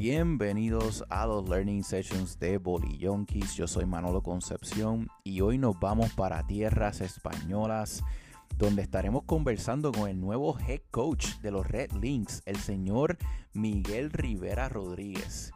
[0.00, 3.56] Bienvenidos a los Learning Sessions de Bolillonkis.
[3.56, 8.04] Yo soy Manolo Concepción y hoy nos vamos para tierras españolas
[8.56, 13.18] donde estaremos conversando con el nuevo head coach de los Red Links, el señor
[13.54, 15.50] Miguel Rivera Rodríguez.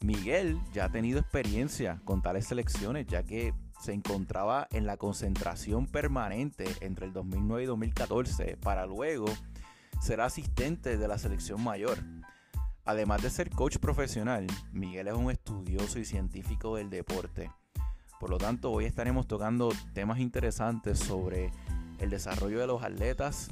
[0.00, 5.86] Miguel ya ha tenido experiencia con tales selecciones ya que se encontraba en la concentración
[5.88, 9.26] permanente entre el 2009 y 2014 para luego
[10.00, 11.98] ser asistente de la selección mayor.
[12.86, 17.50] Además de ser coach profesional, Miguel es un estudioso y científico del deporte.
[18.20, 21.50] Por lo tanto, hoy estaremos tocando temas interesantes sobre
[21.98, 23.50] el desarrollo de los atletas,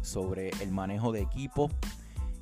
[0.00, 1.68] sobre el manejo de equipo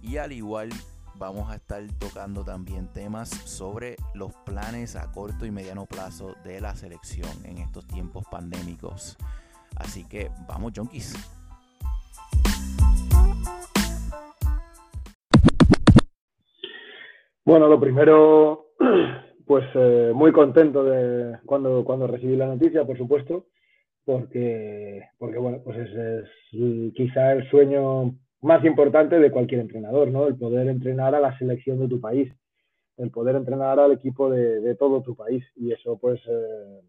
[0.03, 0.69] y al igual
[1.17, 6.61] vamos a estar tocando también temas sobre los planes a corto y mediano plazo de
[6.61, 9.17] la selección en estos tiempos pandémicos.
[9.77, 11.15] Así que vamos, junkies.
[17.45, 18.71] Bueno, lo primero,
[19.47, 23.49] pues eh, muy contento de cuando, cuando recibí la noticia, por supuesto,
[24.07, 26.25] porque, porque bueno, pues es,
[26.95, 30.27] quizá el sueño más importante de cualquier entrenador, ¿no?
[30.27, 32.33] El poder entrenar a la selección de tu país,
[32.97, 35.45] el poder entrenar al equipo de, todo tu país.
[35.57, 36.81] Y eso, pues, eh,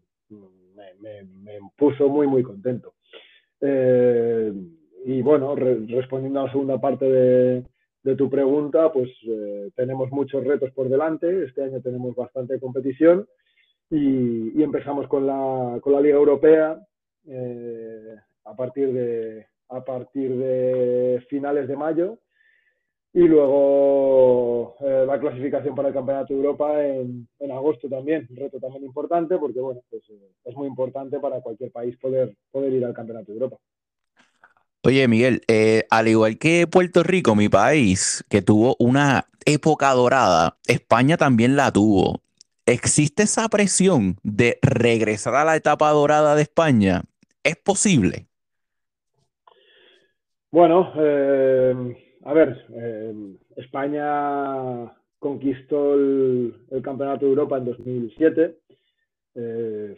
[1.00, 2.94] me, puso muy, muy contento.
[3.60, 4.52] Eh,
[5.04, 7.62] y bueno, respondiendo a la segunda parte de,
[8.06, 11.44] de tu pregunta, pues eh, tenemos muchos retos por delante.
[11.44, 13.26] Este año tenemos bastante competición
[13.90, 16.80] y, empezamos con la, con la, Liga Europea
[17.26, 22.18] eh, a, partir de, a partir de finales de mayo
[23.12, 28.36] y luego eh, la clasificación para el Campeonato de Europa en, en, agosto también, un
[28.36, 30.04] reto también importante porque bueno, pues,
[30.44, 33.56] es muy importante para cualquier país poder, poder ir al Campeonato de Europa.
[34.86, 40.58] Oye, Miguel, eh, al igual que Puerto Rico, mi país, que tuvo una época dorada,
[40.68, 42.20] España también la tuvo.
[42.66, 47.02] ¿Existe esa presión de regresar a la etapa dorada de España?
[47.42, 48.28] ¿Es posible?
[50.52, 51.74] Bueno, eh,
[52.24, 53.12] a ver, eh,
[53.56, 56.54] España conquistó el,
[56.84, 58.56] Campeonato de Europa en 2007.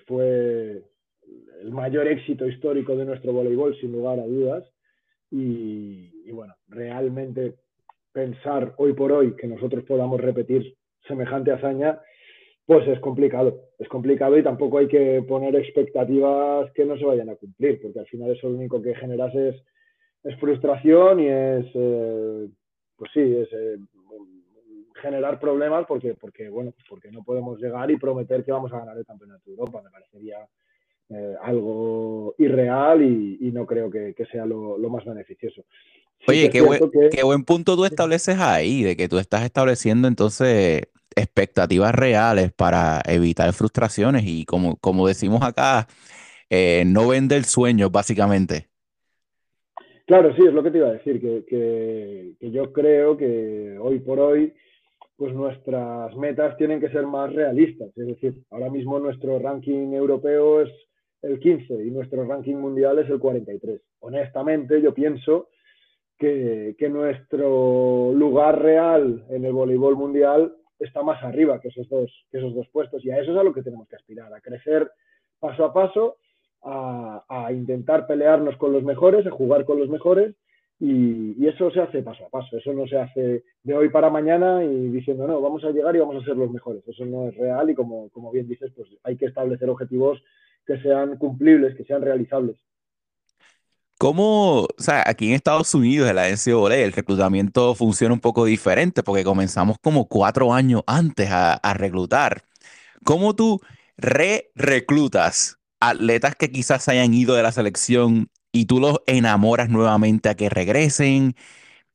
[0.07, 0.83] fue
[1.61, 4.65] el mayor éxito histórico de nuestro voleibol, sin lugar a dudas.
[5.31, 7.57] Y, bueno, realmente
[8.13, 12.01] pensar hoy por hoy que nosotros podamos repetir semejante hazaña,
[12.67, 13.61] pues es complicado.
[13.79, 18.01] Es complicado y tampoco hay que poner expectativas que no se vayan a cumplir, porque
[18.01, 19.63] al final eso lo único que generas es,
[20.41, 22.49] frustración y es, eh,
[22.97, 23.79] pues sí, es eh,
[25.01, 28.99] generar problemas porque, porque, bueno, porque no podemos llegar y prometer que vamos a ganar
[28.99, 29.83] el Campeonato de Europa.
[29.83, 30.39] Me parecería
[31.11, 35.65] eh, algo irreal y, no creo que, sea lo, más beneficioso.
[36.27, 36.61] Oye, qué
[37.23, 40.83] buen, punto tú estableces ahí, de que tú estás estableciendo entonces
[41.17, 45.87] expectativas reales para evitar frustraciones y como, como decimos acá,
[46.51, 48.69] eh, no vender sueños básicamente.
[50.07, 53.99] Claro, sí, es lo que te iba a decir, que, que, yo creo que hoy
[54.01, 54.55] por hoy
[55.17, 57.89] pues nuestras metas tienen que ser más realistas.
[57.97, 60.71] Es decir, ahora mismo nuestro ranking europeo es
[61.23, 63.81] el 15 y nuestro ranking mundial es el 43.
[64.01, 65.49] Honestamente, yo pienso
[66.19, 72.39] que, nuestro lugar real en el voleibol mundial está más arriba que esos, dos, que
[72.39, 74.91] esos dos puestos y a eso es a lo que tenemos que aspirar, a crecer
[75.39, 76.17] paso a paso,
[76.63, 80.35] a, intentar pelearnos con los mejores, a jugar con los mejores
[80.81, 84.65] y, eso se hace paso a paso, eso no se hace de hoy para mañana
[84.65, 87.37] y diciendo, no, vamos a llegar y vamos a ser los mejores, eso no es
[87.37, 90.23] real y como, como bien dices, pues hay que establecer objetivos
[90.69, 92.57] que sean cumplibles, que sean realizables.
[93.99, 98.45] ¿Cómo, o sea, aquí en Estados Unidos, en la NCAA, el reclutamiento funciona un poco
[98.45, 102.43] diferente porque comenzamos como cuatro años antes a, reclutar.
[103.05, 103.61] ¿Cómo tú
[103.97, 110.37] re-reclutas atletas que quizás hayan ido de la selección y tú los enamoras nuevamente a
[110.37, 111.35] que regresen?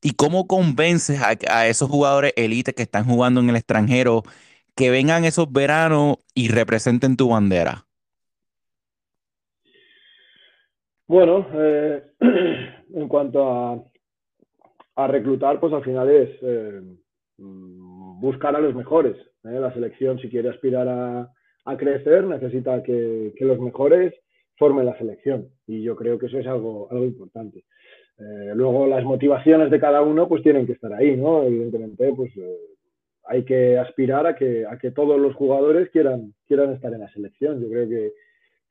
[0.02, 4.24] ¿Y cómo convences a, a esos jugadores élite que están jugando en el extranjero
[4.76, 7.88] que vengan esos veranos y representen tu bandera?
[11.14, 12.02] Bueno, eh,
[12.96, 13.48] en cuanto
[14.96, 16.82] a, reclutar, pues al final es eh,
[17.38, 19.16] buscar a los mejores.
[19.44, 19.60] ¿eh?
[19.60, 24.12] La selección, si quiere aspirar a, crecer, necesita que, los mejores
[24.58, 25.50] formen la selección.
[25.68, 27.64] Y yo creo que eso es algo, algo importante.
[28.56, 31.44] luego las motivaciones de cada uno pues tienen que estar ahí, ¿no?
[31.44, 32.32] Evidentemente, pues
[33.26, 37.14] hay que aspirar a que, a que todos los jugadores quieran, quieran estar en la
[37.14, 37.62] selección.
[37.62, 38.14] Yo creo que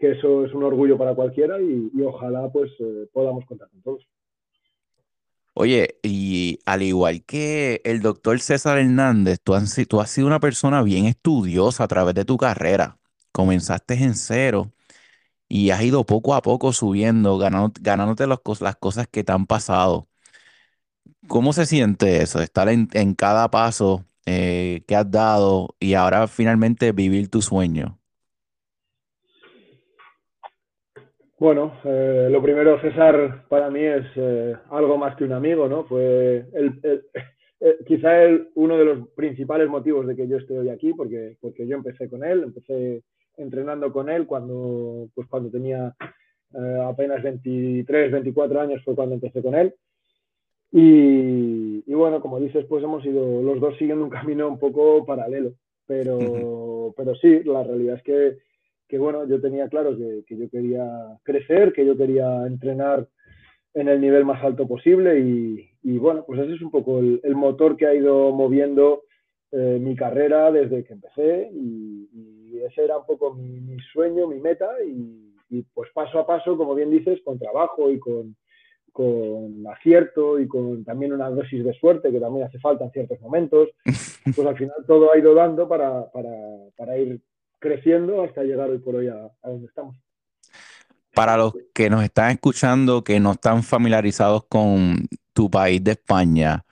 [0.02, 4.08] que eso es un orgullo para cualquiera y, ojalá pues eh, podamos contar con todos.
[5.54, 11.04] Oye, y al igual que el doctor César Hernández, tú has, sido una persona bien
[11.04, 12.98] estudiosa a través de tu carrera.
[13.30, 14.72] Comenzaste en cero
[15.48, 20.08] y has ido poco a poco subiendo, ganándote las, las cosas que te han pasado.
[21.28, 22.40] ¿Cómo se siente eso?
[22.40, 28.01] Estar en, cada paso eh, que has dado y ahora finalmente vivir tu sueño.
[31.42, 35.82] Bueno, eh, lo primero, César, para mí es eh, algo más que un amigo, ¿no?
[35.86, 37.02] Fue el,
[37.84, 38.10] quizá
[38.54, 42.08] uno de los principales motivos de que yo esté hoy aquí, porque, porque yo empecé
[42.08, 43.02] con él, empecé
[43.36, 45.92] entrenando con él cuando, pues cuando tenía
[46.86, 49.74] apenas 23, 24 años fue cuando empecé con él.
[50.70, 55.54] Y, bueno, como dices, pues hemos ido los dos siguiendo un camino un poco paralelo,
[55.88, 58.38] pero, pero sí, la realidad es que,
[58.92, 60.86] que bueno, yo tenía claro que, yo quería
[61.22, 63.08] crecer, que yo quería entrenar
[63.72, 67.78] en el nivel más alto posible y, bueno, pues ese es un poco el, motor
[67.78, 69.04] que ha ido moviendo
[69.50, 72.06] eh, mi carrera desde que empecé y,
[72.66, 76.58] ese era un poco mi, mi sueño, mi meta y, y pues paso a paso,
[76.58, 78.36] como bien dices, con trabajo y con,
[78.92, 83.18] con acierto y con también una dosis de suerte que también hace falta en ciertos
[83.22, 83.70] momentos,
[84.36, 86.30] pues al final todo ha ido dando para, para,
[86.76, 87.22] para ir
[87.62, 89.96] creciendo hasta llegar hoy por hoy a, donde estamos.
[91.14, 96.64] Para los que nos están escuchando, que no están familiarizados con tu país de España,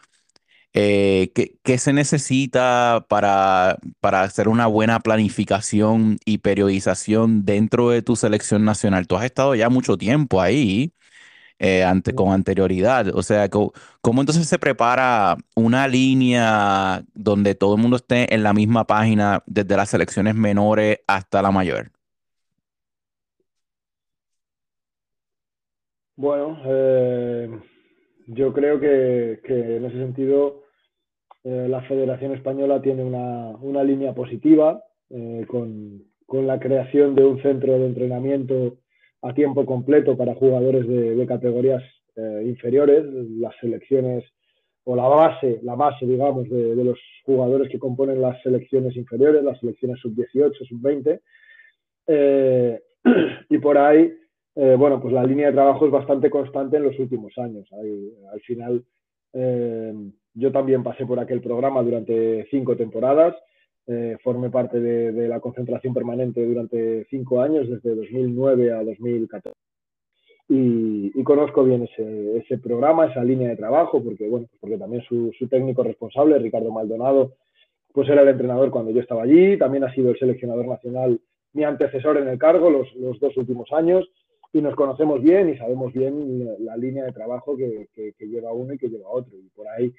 [0.73, 8.03] eh, ¿qué, ¿qué, se necesita para, para hacer una buena planificación y periodización dentro de
[8.03, 9.07] tu selección nacional?
[9.07, 10.93] Tú has estado ya mucho tiempo ahí.
[11.63, 13.09] Eh, ante, con anterioridad.
[13.15, 13.73] O sea, ¿cómo,
[14.21, 19.77] entonces se prepara una línea donde todo el mundo esté en la misma página desde
[19.77, 21.91] las selecciones menores hasta la mayor?
[26.17, 27.51] Bueno, eh,
[28.29, 30.63] yo creo que, en ese sentido
[31.45, 34.83] eh, la Federación Española tiene una, línea positiva
[35.47, 38.79] con, con, la creación de un centro de entrenamiento
[39.23, 41.83] a tiempo completo para jugadores de, categorías
[42.17, 43.05] eh, inferiores,
[43.39, 44.25] las selecciones
[44.85, 49.61] o la base, la base, digamos, de, los jugadores que componen las selecciones inferiores, las
[49.61, 51.21] selecciones sub-18, sub-20.
[52.07, 52.81] Eh,
[53.51, 54.13] y por ahí,
[54.57, 57.69] eh, bueno, pues la línea de trabajo es bastante constante en los últimos años.
[57.73, 58.85] al final,
[60.35, 63.37] yo también pasé por aquel programa durante cinco temporadas
[63.87, 69.57] eh, formé parte de, la concentración permanente durante cinco años, desde 2009 a 2014.
[70.49, 75.85] Y, conozco bien ese, programa, esa línea de trabajo, porque, bueno, porque también su, técnico
[75.85, 77.35] responsable, Ricardo Maldonado,
[77.93, 81.21] pues era el entrenador cuando yo estaba allí, también ha sido el seleccionador nacional,
[81.53, 82.89] mi antecesor en el cargo los,
[83.21, 84.09] dos últimos años,
[84.53, 87.89] y nos conocemos bien y sabemos bien la, línea de trabajo que,
[88.19, 89.37] lleva uno y que lleva otro.
[89.39, 89.93] Y por ahí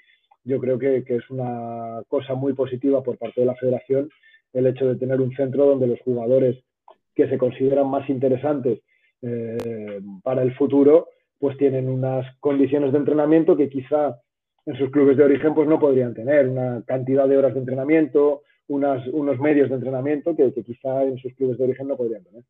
[0.43, 4.09] yo creo que, es una cosa muy positiva por parte de la federación
[4.53, 6.57] el hecho de tener un centro donde los jugadores
[7.15, 8.79] que se consideran más interesantes
[9.21, 11.07] eh, para el futuro,
[11.39, 14.19] pues tienen unas condiciones de entrenamiento que quizá
[14.65, 18.43] en sus clubes de origen pues no podrían tener, una cantidad de horas de entrenamiento,
[18.67, 22.43] unas, unos medios de entrenamiento que, quizá en sus clubes de origen no podrían tener.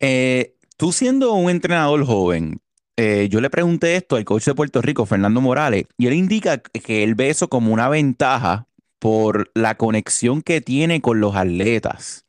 [0.00, 2.60] Eh, tú siendo un entrenador joven,
[2.96, 6.58] eh, yo le pregunté esto al coach de Puerto Rico, Fernando Morales, y él indica
[6.58, 8.66] que él ve eso como una ventaja
[8.98, 12.26] por la conexión que tiene con los atletas.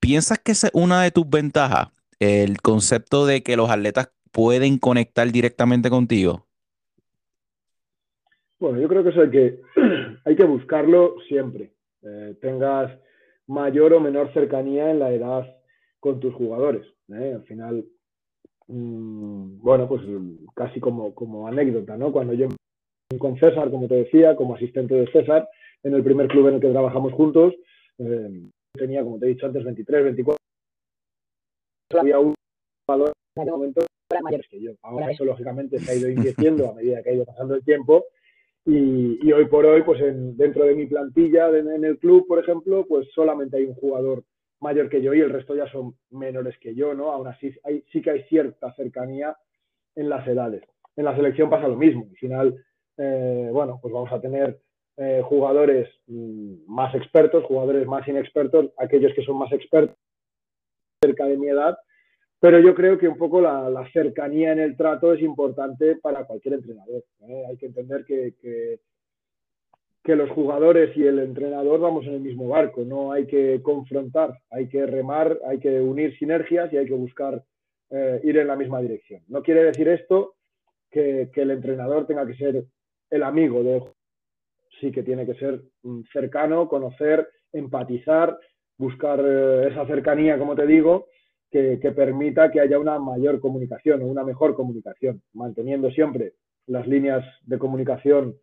[0.00, 1.88] ¿Piensas que es una de tus ventajas?
[2.18, 6.46] El concepto de que los atletas pueden conectar directamente contigo.
[8.58, 9.60] Bueno, yo creo que eso hay que,
[10.24, 11.72] hay que buscarlo siempre.
[12.02, 12.90] Eh, tengas
[13.46, 15.56] mayor o menor cercanía en la edad
[16.00, 16.86] con tus jugadores.
[17.12, 17.32] ¿eh?
[17.34, 17.84] Al final,
[18.72, 20.02] bueno, pues
[20.54, 22.10] casi como, como anécdota, ¿no?
[22.10, 22.48] Cuando yo
[23.18, 25.48] con César, como te decía, como asistente de César,
[25.82, 27.54] en el primer club en el que trabajamos juntos,
[27.98, 30.38] eh, tenía, como te he dicho antes, 23, 24.
[31.98, 32.34] Había un
[32.88, 33.82] valor en ese momento
[34.22, 34.72] mayores que yo.
[34.82, 38.04] Ahora eso, lógicamente, se ha ido invirtiendo a medida que ha ido pasando el tiempo.
[38.64, 42.38] Y, y hoy por hoy, pues en, dentro de mi plantilla en el club, por
[42.38, 44.22] ejemplo, pues solamente hay un jugador
[44.62, 47.10] mayor que yo y el resto ya son menores que yo, ¿no?
[47.10, 47.52] Aún así
[47.92, 49.36] sí que hay cierta cercanía
[49.94, 50.62] en las edades.
[50.96, 52.06] En la selección pasa lo mismo.
[52.10, 52.64] Al final,
[52.96, 54.60] eh, bueno, pues vamos a tener
[54.96, 59.96] eh, jugadores mm, más expertos, jugadores más inexpertos, aquellos que son más expertos
[61.02, 61.76] cerca de mi edad,
[62.38, 66.54] pero yo creo que un poco la, cercanía en el trato es importante para cualquier
[66.54, 67.02] entrenador.
[67.22, 67.44] ¿eh?
[67.48, 68.80] Hay que entender que
[70.04, 74.36] que los jugadores y el entrenador vamos en el mismo barco, no hay que confrontar,
[74.50, 77.42] hay que remar, hay que unir sinergias y hay que buscar
[77.90, 79.22] eh, ir en la misma dirección.
[79.28, 80.34] No quiere decir esto
[80.90, 82.64] que, el entrenador tenga que ser
[83.10, 83.82] el amigo de
[84.80, 88.36] sí que tiene que ser mm, cercano, conocer, empatizar,
[88.76, 91.06] buscar eh, esa cercanía, como te digo,
[91.50, 96.32] que, permita que haya una mayor comunicación o una mejor comunicación, manteniendo siempre
[96.66, 98.36] las líneas de comunicación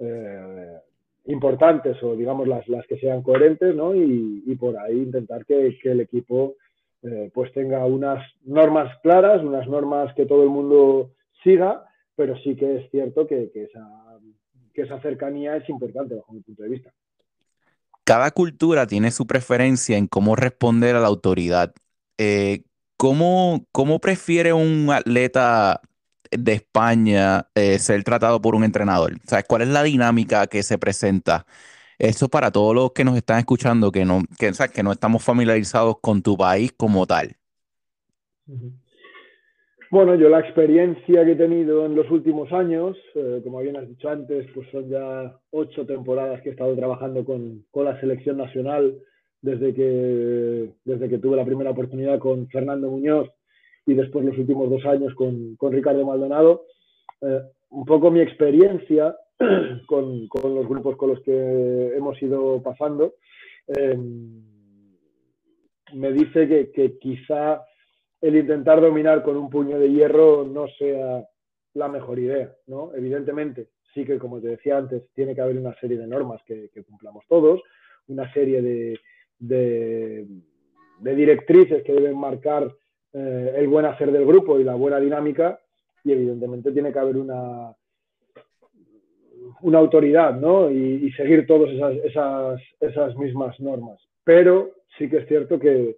[0.00, 0.80] eh,
[1.28, 3.94] importantes o digamos las, las que sean coherentes, ¿no?
[3.94, 6.56] Y, por ahí intentar que, el equipo
[7.02, 11.12] eh, pues tenga unas normas claras, unas normas que todo el mundo
[11.44, 11.84] siga,
[12.16, 13.86] pero sí que es cierto que, esa,
[14.74, 16.92] que esa cercanía es importante bajo mi punto de vista.
[18.04, 21.74] Cada cultura tiene su preferencia en cómo responder a la autoridad.
[22.16, 22.62] Eh,
[22.96, 25.82] ¿cómo, ¿Cómo prefiere un atleta
[26.30, 29.12] de España eh, ser tratado por un entrenador?
[29.24, 31.46] ¿Sabes cuál es la dinámica que se presenta?
[31.98, 35.98] Eso para todos los que nos están escuchando, que no, que, que no estamos familiarizados
[36.00, 37.36] con tu país como tal.
[39.90, 43.88] Bueno, yo la experiencia que he tenido en los últimos años, eh, como bien has
[43.88, 48.36] dicho antes, pues son ya ocho temporadas que he estado trabajando con, con, la selección
[48.36, 48.98] nacional
[49.40, 53.30] desde que, desde que tuve la primera oportunidad con Fernando Muñoz
[53.88, 56.66] y después los últimos dos años con, con Ricardo Maldonado.
[57.22, 57.40] Eh,
[57.70, 59.16] un poco mi experiencia
[59.86, 63.14] con, con, los grupos con los que hemos ido pasando
[63.66, 63.98] eh,
[65.94, 67.62] me dice que, que, quizá
[68.20, 71.26] el intentar dominar con un puño de hierro no sea
[71.72, 72.94] la mejor idea, ¿no?
[72.94, 76.68] Evidentemente, sí que, como te decía antes, tiene que haber una serie de normas que,
[76.86, 77.62] cumplamos todos,
[78.08, 79.00] una serie de,
[79.38, 82.70] de directrices que deben marcar
[83.18, 85.58] eh, el buen hacer del grupo y la buena dinámica
[86.04, 87.74] y evidentemente tiene que haber una,
[89.62, 90.70] una autoridad ¿no?
[90.70, 93.98] y, seguir todas esas, esas, esas, mismas normas.
[94.22, 95.96] Pero sí que es cierto que,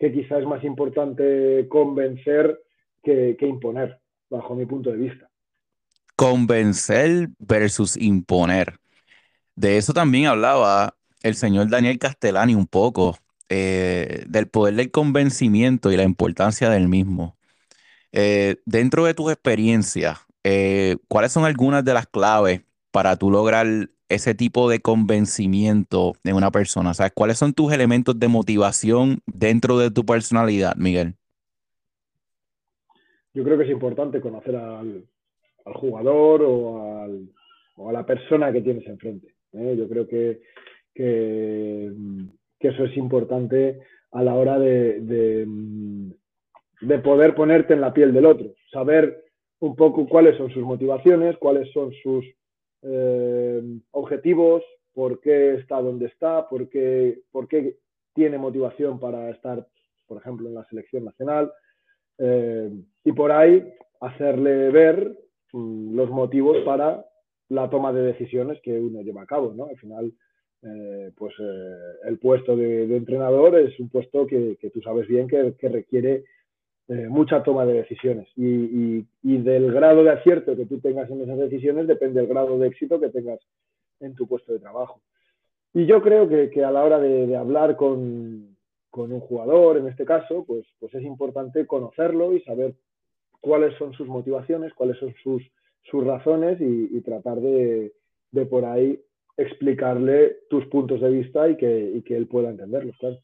[0.00, 2.60] que quizá es más importante convencer
[3.04, 5.30] que imponer, bajo mi punto de vista.
[6.16, 8.74] Convencer versus imponer.
[9.54, 13.16] De eso también hablaba el señor Daniel Castellani un poco
[13.50, 17.36] eh, del poder del convencimiento y la importancia del mismo.
[18.12, 23.66] Eh, dentro de tus experiencias, eh, ¿cuáles son algunas de las claves para tú lograr
[24.08, 26.94] ese tipo de convencimiento en una persona?
[26.94, 27.12] ¿Sabes?
[27.14, 31.14] ¿Cuáles son tus elementos de motivación dentro de tu personalidad, Miguel?
[33.34, 35.04] Yo creo que es importante conocer al,
[35.74, 39.34] jugador o, a la persona que tienes enfrente.
[39.52, 40.40] Yo creo que,
[40.94, 41.92] que
[42.58, 43.80] que eso es importante
[44.12, 45.00] a la hora de,
[46.80, 49.24] de, poder ponerte en la piel del otro, saber
[49.60, 52.24] un poco cuáles son sus motivaciones, cuáles son sus
[52.82, 54.62] eh, objetivos,
[54.92, 57.76] por qué está donde está, por qué, por qué,
[58.14, 59.64] tiene motivación para estar,
[60.06, 61.52] por ejemplo, en la selección nacional,
[62.18, 62.70] eh,
[63.04, 63.64] y por ahí
[64.00, 65.16] hacerle ver
[65.52, 67.04] mm, los motivos para
[67.48, 69.66] la toma de decisiones que uno lleva a cabo, ¿no?
[69.66, 70.12] Al final,
[70.62, 71.76] eh, pues eh,
[72.08, 76.24] el puesto de, entrenador es un puesto que, tú sabes bien que, requiere
[76.88, 81.38] eh, mucha toma de decisiones y, del grado de acierto que tú tengas en esas
[81.38, 83.38] decisiones depende el grado de éxito que tengas
[84.00, 85.00] en tu puesto de trabajo.
[85.74, 88.56] Y yo creo que, a la hora de, hablar con,
[88.92, 92.74] un jugador, en este caso, pues, pues es importante conocerlo y saber
[93.40, 95.42] cuáles son sus motivaciones, cuáles son sus,
[95.84, 97.92] sus razones y, tratar de,
[98.32, 99.00] de por ahí
[99.38, 103.18] explicarle tus puntos de vista y que, él pueda entenderlos, claro.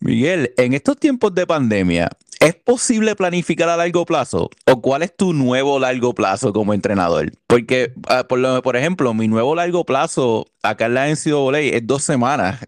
[0.00, 2.08] Miguel, en estos tiempos de pandemia,
[2.40, 4.50] ¿es posible planificar a largo plazo?
[4.66, 7.30] ¿O cuál es tu nuevo largo plazo como entrenador?
[7.46, 11.86] Porque, ah, por, lo, por ejemplo, mi nuevo largo plazo acá en la NCAA es
[11.86, 12.60] dos semanas.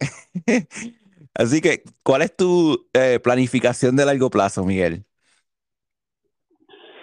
[1.34, 5.04] Así que, ¿cuál es tu eh, planificación de largo plazo, Miguel?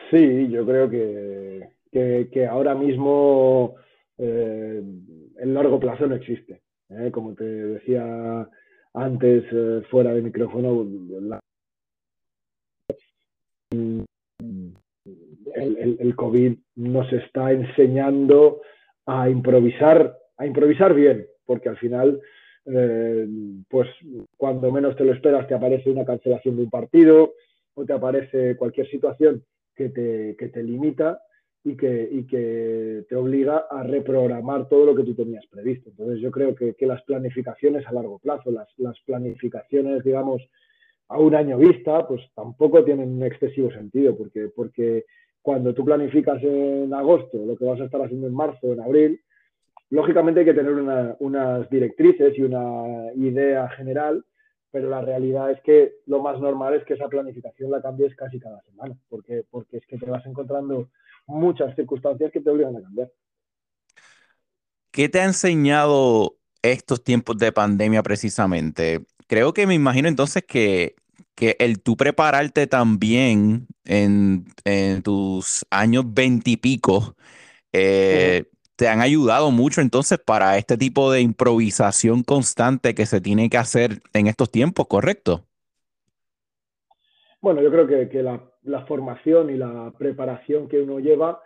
[0.09, 1.69] Sí, yo creo que,
[2.31, 3.75] que ahora mismo
[4.17, 4.81] eh,
[5.39, 6.61] el largo plazo no existe.
[6.89, 7.11] ¿eh?
[7.11, 8.47] Como te decía
[8.93, 10.87] antes, eh, fuera de micrófono,
[15.55, 18.61] el, COVID nos está enseñando
[19.05, 22.21] a improvisar, a improvisar bien, porque al final,
[23.67, 23.89] pues
[24.37, 27.33] cuando menos te lo esperas, te aparece una cancelación de un partido
[27.73, 29.43] o te aparece cualquier situación
[29.75, 31.19] que te, que te limita
[31.65, 35.89] y que, y que te obliga a reprogramar todo lo que tú tenías previsto.
[35.89, 40.41] Entonces yo creo que, que las planificaciones a largo plazo, las, las, planificaciones, digamos,
[41.07, 45.05] a un año vista, pues tampoco tienen un excesivo sentido, porque, porque
[45.41, 49.21] cuando tú planificas en agosto lo que vas a estar haciendo en marzo, en abril,
[49.89, 54.25] lógicamente hay que tener una, unas directrices y una idea general,
[54.69, 58.39] pero la realidad es que lo más normal es que esa planificación la cambies casi
[58.39, 60.89] cada semana, porque, porque es que te vas encontrando
[61.25, 63.11] muchas circunstancias que te obligan a cambiar.
[64.91, 69.05] ¿Qué te ha enseñado estos tiempos de pandemia precisamente?
[69.27, 70.95] Creo que me imagino entonces que,
[71.35, 74.45] el tú prepararte también en,
[75.03, 77.15] tus años veintipico
[77.73, 83.49] eh, te han ayudado mucho entonces para este tipo de improvisación constante que se tiene
[83.49, 85.45] que hacer en estos tiempos, ¿correcto?
[87.41, 88.41] Bueno, yo creo que, la,
[88.87, 91.41] formación y la preparación que uno lleva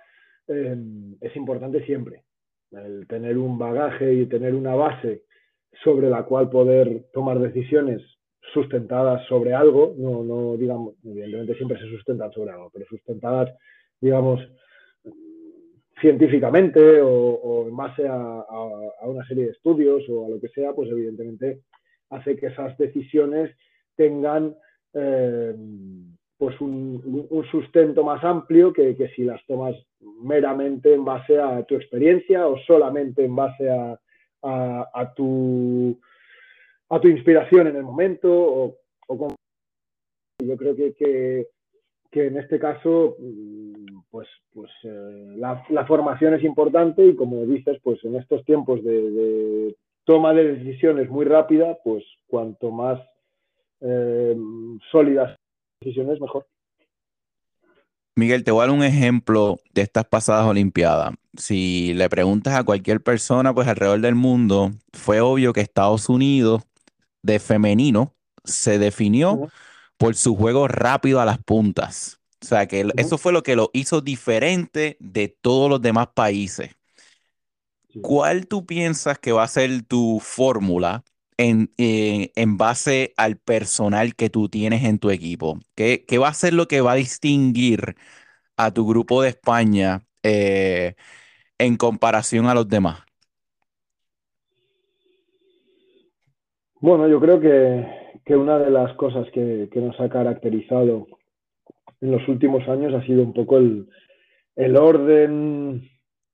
[0.47, 0.77] eh,
[1.21, 2.23] es importante siempre.
[2.71, 5.23] El tener un bagaje y tener una base
[5.83, 8.01] sobre la cual poder tomar decisiones
[8.53, 13.53] sustentadas sobre algo, no, no digamos, evidentemente siempre se sustentan sobre algo, pero sustentadas,
[13.99, 14.41] digamos,
[15.99, 18.45] científicamente o, en base a,
[19.01, 21.61] una serie de estudios o a lo que sea, pues evidentemente
[22.09, 23.55] hace que esas decisiones
[23.95, 24.55] tengan
[24.93, 25.55] eh,
[26.37, 27.01] pues un,
[27.49, 29.75] sustento más amplio que, si las tomas
[30.21, 35.99] meramente en base a tu experiencia o solamente en base a, tu,
[36.89, 38.77] a tu inspiración en el momento o,
[40.39, 41.47] yo creo que,
[42.11, 43.15] en este caso
[44.09, 49.75] pues, pues eh, la, formación es importante y como dices pues en estos tiempos de,
[50.03, 52.99] toma de decisiones muy rápida pues cuanto más
[53.81, 54.35] eh,
[54.91, 55.37] sólidas
[55.79, 56.47] decisiones, mejor.
[58.15, 61.13] Miguel, te voy a dar un ejemplo de estas pasadas Olimpiadas.
[61.37, 66.63] Si le preguntas a cualquier persona, pues alrededor del mundo, fue obvio que Estados Unidos
[67.21, 69.49] de femenino se definió
[69.97, 72.19] por su juego rápido a las puntas.
[72.41, 76.75] O sea, que eso fue lo que lo hizo diferente de todos los demás países.
[78.01, 81.03] ¿Cuál tú piensas que va a ser tu fórmula
[81.39, 85.59] eh, en, base al personal que tú tienes en tu equipo?
[85.75, 87.95] ¿Qué, va a ser lo que va a distinguir
[88.57, 90.95] a tu grupo de España eh,
[91.59, 93.03] en comparación a los demás?
[96.79, 101.07] Bueno, yo creo que, una de las cosas que, nos ha caracterizado
[102.01, 103.87] en los últimos años ha sido un poco el,
[104.75, 105.87] orden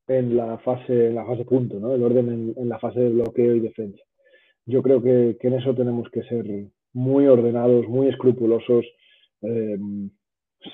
[0.08, 1.94] en la fase, en la fase punto, ¿no?
[1.94, 4.02] El orden en la fase de bloqueo y defensa
[4.66, 6.46] yo creo que, en eso tenemos que ser
[6.94, 8.86] muy ordenados, muy escrupulosos,
[9.42, 9.78] eh,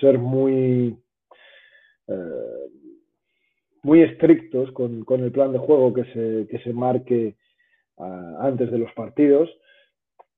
[0.00, 0.96] ser muy,
[2.06, 2.70] eh,
[3.82, 7.36] muy estrictos con, el plan de juego que se, se marque
[7.98, 9.50] ah, antes de los partidos,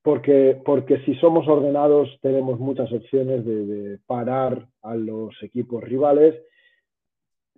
[0.01, 6.35] porque, porque si somos ordenados tenemos muchas opciones de, parar a los equipos rivales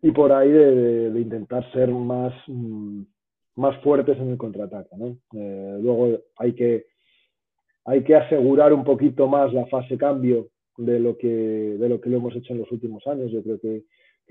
[0.01, 2.33] y por ahí de, intentar ser más...
[2.47, 3.03] Mm,
[3.55, 4.95] más fuertes en el contraataque.
[5.33, 6.85] Eh, luego hay que,
[7.85, 12.09] hay que asegurar un poquito más la fase cambio de lo que, de lo, que
[12.09, 13.31] lo hemos hecho en los últimos años.
[13.31, 13.83] Yo creo que,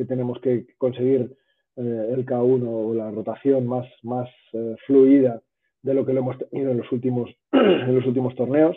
[0.06, 1.34] tenemos que conseguir
[1.76, 5.40] eh, el K1 o la rotación más, más eh, fluida
[5.82, 8.76] de lo que lo hemos tenido en los últimos, en los últimos torneos.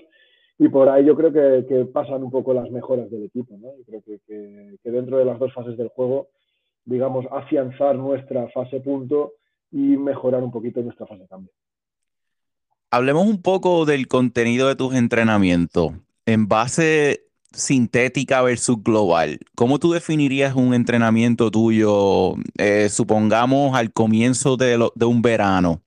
[0.60, 3.55] Y por ahí yo creo que, pasan un poco las mejoras del equipo.
[3.60, 6.29] Yo creo que, que dentro de las dos fases del juego,
[6.86, 9.33] digamos, afianzar nuestra fase punto
[9.71, 11.51] y mejorar un poquito nuestra fase de cambio.
[12.89, 15.93] Hablemos un poco del contenido de tus entrenamientos.
[16.25, 24.58] En base sintética versus global, ¿cómo tú definirías un entrenamiento tuyo, eh, supongamos al comienzo
[24.58, 25.82] de, un verano,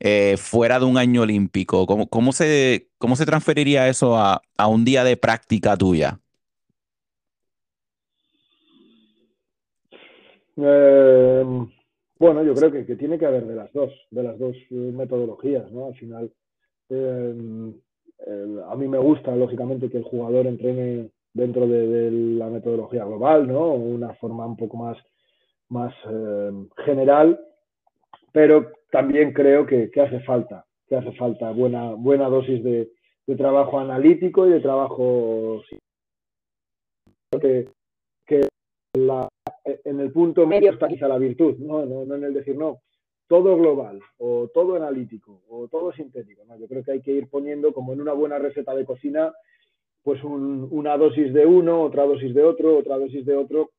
[0.00, 1.86] eh, fuera de un año olímpico?
[1.86, 6.18] ¿Cómo, cómo, se, cómo se transferiría eso a, a un día de práctica tuya?
[10.56, 11.44] Eh,
[12.22, 15.68] bueno, yo creo que, tiene que haber de las dos, de las dos eh, metodologías,
[15.72, 15.86] ¿no?
[15.86, 16.32] Al final,
[16.88, 17.34] eh,
[18.64, 23.72] a mí me gusta, lógicamente, que el jugador entrene dentro de, la metodología global, ¿no?
[23.72, 24.96] Una forma un poco más,
[25.68, 26.52] más eh,
[26.84, 27.40] general,
[28.30, 32.88] pero también creo que, hace falta, que hace falta buena, buena dosis de,
[33.36, 35.60] trabajo analítico y de trabajo
[39.64, 41.84] en el punto medio está quizá la virtud, ¿no?
[41.86, 42.82] No, en el decir no,
[43.28, 46.42] todo global o todo analítico o todo sintético.
[46.58, 49.32] Yo creo que hay que ir poniendo como en una buena receta de cocina,
[50.02, 53.70] pues una dosis de uno, otra dosis de otro, otra dosis de otro,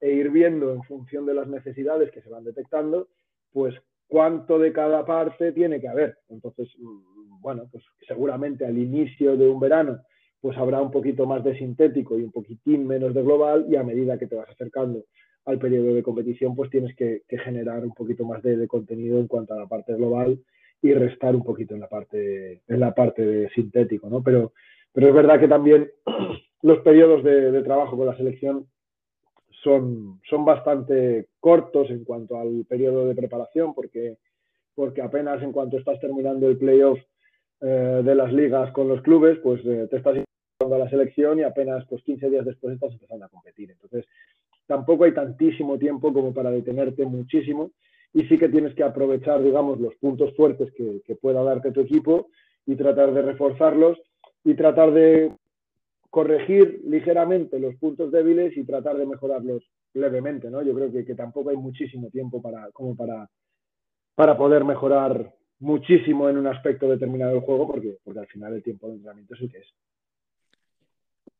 [0.00, 3.08] e ir viendo en función de las necesidades que se van detectando,
[3.52, 3.74] pues
[4.06, 6.18] cuánto de cada parte tiene que haber.
[6.28, 10.00] Entonces, mm, bueno, pues seguramente al inicio de un verano
[10.44, 13.82] pues habrá un poquito más de sintético y un poquitín menos de global y a
[13.82, 15.06] medida que te vas acercando
[15.46, 19.54] al periodo de competición, pues tienes que, generar un poquito más de, contenido en cuanto
[19.54, 20.38] a la parte global
[20.80, 24.22] y restar un poquito en la parte, en la parte de sintético, ¿no?
[24.22, 24.52] Pero,
[24.92, 25.90] pero es verdad que también
[26.62, 28.66] los periodos de, trabajo con la selección
[29.62, 34.18] son, son bastante cortos en cuanto al periodo de preparación, porque,
[34.74, 36.98] porque apenas en cuanto estás terminando el playoff
[37.60, 40.16] eh, de las ligas con los clubes, pues eh, te estás
[40.72, 43.70] a la selección y apenas pues 15 días después estás empezando a competir.
[43.70, 44.06] Entonces,
[44.66, 47.70] tampoco hay tantísimo tiempo como para detenerte muchísimo
[48.12, 52.28] y sí que tienes que aprovechar, digamos, los puntos fuertes que, pueda darte tu equipo
[52.64, 53.98] y tratar de reforzarlos
[54.44, 55.32] y tratar de
[56.10, 60.62] corregir ligeramente los puntos débiles y tratar de mejorarlos levemente, ¿no?
[60.62, 63.28] Yo creo que, que tampoco hay muchísimo tiempo para, como para,
[64.14, 68.62] para poder mejorar muchísimo en un aspecto determinado del juego, porque, porque al final el
[68.62, 69.74] tiempo de entrenamiento el que es.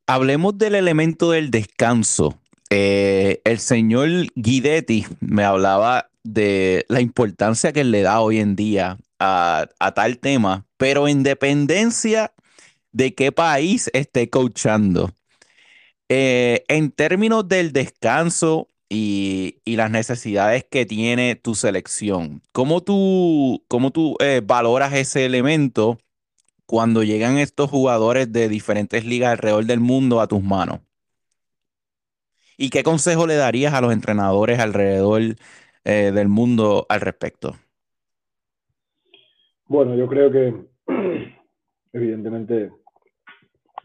[0.06, 2.34] Hablemos del elemento del descanso.
[2.76, 8.98] Eh, el señor Guidetti me hablaba de la importancia que le da hoy en día
[9.20, 12.32] a, tal tema, pero en dependencia
[12.90, 15.12] de qué país esté coachando.
[16.08, 23.92] Eh, en términos del descanso y, las necesidades que tiene tu selección, ¿cómo tú, cómo
[23.92, 26.00] tú eh, valoras ese elemento
[26.66, 30.80] cuando llegan estos jugadores de diferentes ligas alrededor del mundo a tus manos?
[32.56, 35.20] ¿Y qué consejo le darías a los entrenadores alrededor
[35.84, 37.56] eh, del mundo al respecto?
[39.66, 40.54] Bueno, yo creo que
[41.92, 42.70] evidentemente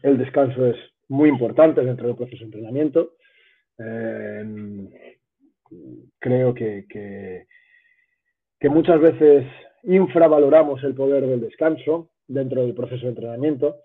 [0.02, 0.76] el descanso es
[1.08, 3.16] muy importante dentro del proceso de entrenamiento.
[3.78, 5.14] Eh,
[6.18, 6.84] creo que,
[8.58, 9.46] que muchas veces
[9.84, 13.76] infravaloramos el poder del descanso dentro del proceso de entrenamiento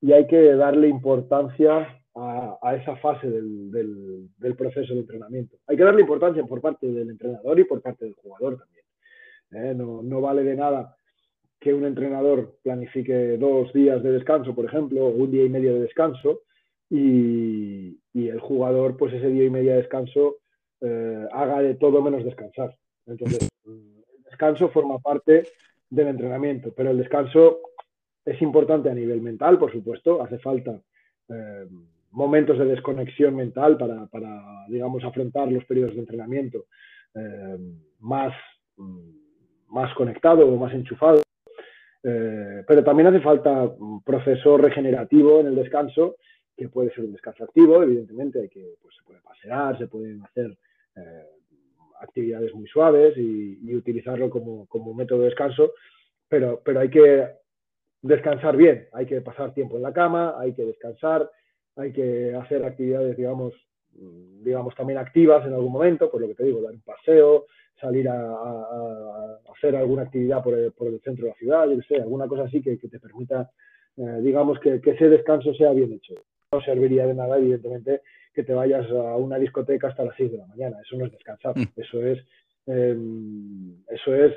[0.00, 2.02] y hay que darle importancia
[2.62, 5.56] a, esa fase del, proceso de entrenamiento.
[5.66, 8.84] Hay que darle importancia por parte del entrenador y por parte del jugador también.
[9.52, 9.74] ¿eh?
[9.74, 10.96] No, vale de nada
[11.58, 15.74] que un entrenador planifique dos días de descanso, por ejemplo, o un día y medio
[15.74, 16.42] de descanso,
[16.88, 20.36] y, el jugador, pues ese día y medio de descanso,
[20.80, 22.76] eh, haga de todo menos descansar.
[23.06, 25.44] Entonces, el descanso forma parte
[25.90, 27.60] del entrenamiento, pero el descanso
[28.24, 30.80] es importante a nivel mental, por supuesto, hace falta
[31.28, 31.66] eh,
[32.10, 36.66] momentos de desconexión mental para, digamos, afrontar los periodos de entrenamiento
[37.14, 37.58] eh,
[38.00, 38.32] más,
[38.76, 39.10] mm,
[39.68, 41.22] más conectado o más enchufado.
[42.02, 46.16] Eh, pero también hace falta un proceso regenerativo en el descanso,
[46.56, 50.56] que puede ser un descanso activo, evidentemente, que, pues, se puede pasear, se pueden hacer
[52.00, 55.72] actividades muy suaves y, y utilizarlo como, como, método de descanso,
[56.28, 57.28] pero, pero hay que
[58.02, 61.30] descansar bien, hay que pasar tiempo en la cama, hay que descansar,
[61.76, 63.52] hay que hacer actividades, digamos,
[64.42, 67.46] digamos también activas en algún momento, por lo que te digo, dar un paseo,
[67.80, 72.44] salir a, hacer alguna actividad por el, centro de la ciudad, yo sé, alguna cosa
[72.44, 73.50] así que, te permita,
[73.96, 76.14] eh, digamos, que, ese descanso sea bien hecho.
[76.52, 78.02] No serviría de nada, evidentemente,
[78.34, 80.76] que te vayas a una discoteca hasta las 6 de la mañana.
[80.80, 81.56] Eso no es descansar.
[81.56, 81.68] Mm.
[81.76, 82.18] Eso es,
[82.66, 84.32] em, eso es,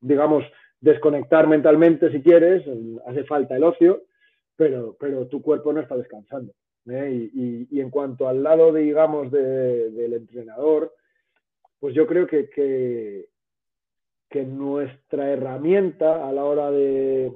[0.00, 0.44] digamos,
[0.80, 2.64] desconectar mentalmente si quieres,
[3.06, 4.02] hace falta el ocio,
[4.56, 6.52] pero, pero tu cuerpo no está descansando.
[6.88, 7.30] ¿eh?
[7.32, 10.94] Y, en cuanto al lado, digamos, del entrenador,
[11.78, 13.28] pues yo creo que, que,
[14.44, 17.32] nuestra herramienta a la hora de,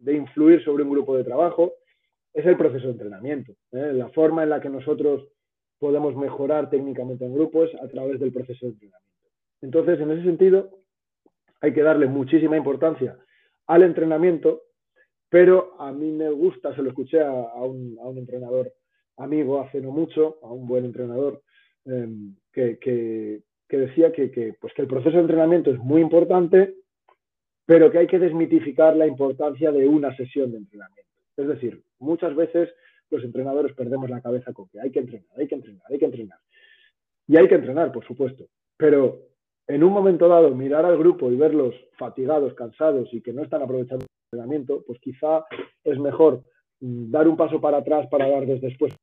[0.00, 1.74] de, influir sobre un grupo de trabajo
[2.34, 3.52] es el proceso de entrenamiento.
[3.70, 3.92] ¿eh?
[3.92, 5.28] La forma en la que nosotros
[5.78, 9.06] podemos mejorar técnicamente en grupos a través del proceso de entrenamiento.
[9.62, 10.70] Entonces, en ese sentido,
[11.60, 13.16] hay que darle muchísima importancia
[13.66, 14.62] al entrenamiento,
[15.28, 18.72] pero a mí me gusta, se lo escuché a, un, entrenador
[19.16, 21.42] amigo hace no mucho, a un buen entrenador,
[21.84, 26.74] em, que, decía que, pues que el proceso de entrenamiento es muy importante,
[27.64, 31.10] pero que hay que desmitificar la importancia de una sesión de entrenamiento.
[31.36, 32.70] Es decir, muchas veces
[33.10, 36.04] los entrenadores perdemos la cabeza con que hay que entrenar, hay que entrenar, hay que
[36.04, 36.38] entrenar.
[37.26, 39.26] Y hay que entrenar, por supuesto, pero
[39.66, 43.62] en un momento dado mirar al grupo y verlos fatigados, cansados y que no están
[43.62, 44.06] aprovechando
[44.86, 45.44] pues quizá
[45.84, 46.42] es mejor
[46.80, 48.94] mm, dar un paso para atrás para dar desde después.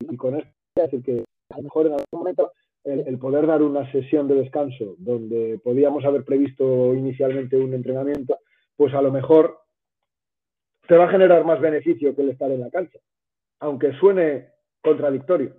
[0.00, 2.52] Y con esto, decir que a lo mejor en algún momento
[2.84, 8.38] el, poder dar una sesión de descanso donde podíamos haber previsto inicialmente un entrenamiento,
[8.76, 9.58] pues a lo mejor
[10.86, 12.98] te va a generar más beneficio que el estar en la cancha,
[13.60, 14.48] aunque suene
[14.82, 15.56] contradictorio.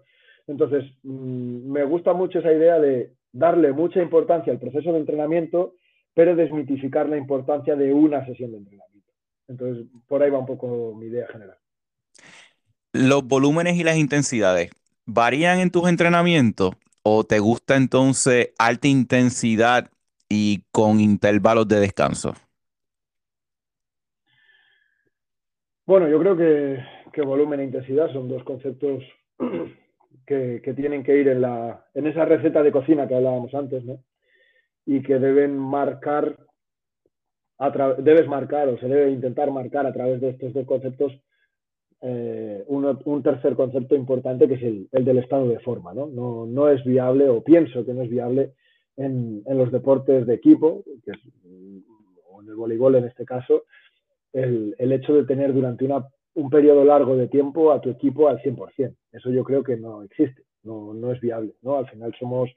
[0.47, 5.73] Entonces, mm, me gusta mucho esa idea de darle mucha importancia al proceso de entrenamiento,
[6.15, 9.13] pero desmitificar la importancia de una sesión de entrenamiento.
[9.47, 11.57] Entonces, por ahí va un poco mi idea general.
[12.93, 14.71] ¿Los volúmenes y las intensidades
[15.05, 16.71] varían en tus entrenamientos
[17.03, 19.91] o te gusta entonces alta intensidad
[20.29, 22.33] y con intervalos de descanso?
[25.85, 26.79] Bueno, yo creo que,
[27.11, 29.03] que volumen e intensidad son dos conceptos
[30.25, 33.99] que, tienen que ir en, la, en esa receta de cocina que hablábamos antes, ¿no?
[34.85, 36.37] Y que deben marcar,
[37.99, 41.13] debes marcar o se debe intentar marcar a través de estos dos conceptos
[42.01, 45.93] eh, un tercer concepto importante que es el, del estado de forma.
[45.93, 46.07] ¿no?
[46.07, 46.45] ¿no?
[46.45, 48.53] No, es viable, o pienso que no es viable
[48.95, 51.17] en, en los deportes de equipo, que es,
[52.29, 53.63] o en el voleibol en este caso,
[54.33, 58.27] el, el hecho de tener durante una, un periodo largo de tiempo a tu equipo
[58.27, 58.95] al 100%.
[59.13, 61.55] Eso yo creo que no existe, no, no es viable.
[61.61, 61.77] ¿no?
[61.77, 62.51] Al final somos,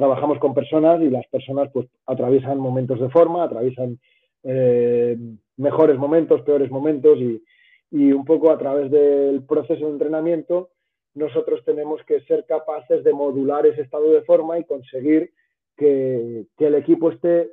[0.00, 3.98] trabajamos con personas y las personas pues atraviesan momentos de forma, atraviesan
[4.44, 5.14] eh,
[5.58, 7.42] mejores momentos, peores momentos y,
[7.90, 10.70] y un poco a través del proceso de entrenamiento
[11.12, 15.32] nosotros tenemos que ser capaces de modular ese estado de forma y conseguir
[15.76, 17.50] que, que, el equipo esté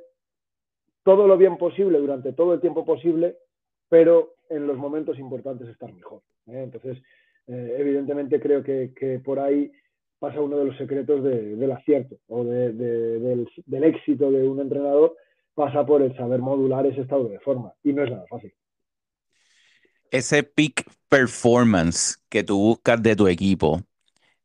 [1.02, 3.36] todo lo bien posible durante todo el tiempo posible,
[3.90, 6.22] pero en los momentos importantes estar mejor.
[6.46, 6.62] ¿eh?
[6.62, 6.96] Entonces,
[7.46, 9.70] eh, evidentemente creo que, que, por ahí
[10.18, 14.60] pasa uno de los secretos de, del acierto o de, del, del éxito de un
[14.60, 15.16] entrenador,
[15.54, 18.52] pasa por el saber modular ese estado de forma y no es nada fácil
[20.10, 23.82] ese peak performance que tú buscas de tu equipo,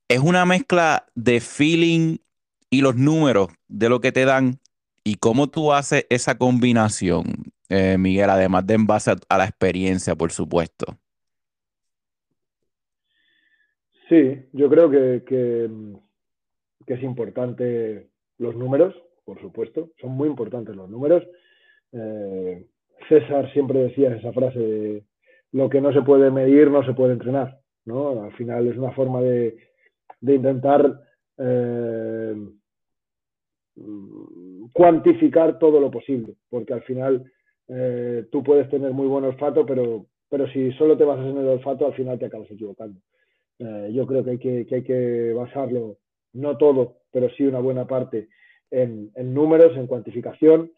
[0.07, 2.17] ¿es una mezcla de feeling
[2.69, 4.59] y los números de lo que te dan?
[5.03, 10.15] ¿Y cómo tú haces esa combinación, eh, Miguel, además de en base a, la experiencia,
[10.15, 10.97] por supuesto?
[14.13, 15.67] Sí, yo creo que, que,
[16.85, 18.93] es importante los números,
[19.25, 21.23] por supuesto, son muy importantes los números.
[21.91, 22.63] Eh,
[23.09, 25.03] César siempre decía esa frase de
[25.51, 28.23] lo que no se puede medir no se puede entrenar, ¿no?
[28.23, 29.57] Al final es una forma de,
[30.21, 31.01] intentar
[31.39, 32.35] eh,
[34.73, 37.31] cuantificar todo lo posible, porque al final
[37.67, 41.47] eh, tú puedes tener muy buen olfato, pero, pero si solo te basas en el
[41.47, 42.99] olfato, al final te acabas equivocando.
[43.59, 45.97] Eh, yo creo que hay que, basarlo,
[46.33, 48.29] no todo, pero sí una buena parte
[48.71, 50.71] en, números, en cuantificación